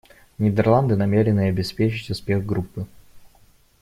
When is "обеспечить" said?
1.49-2.09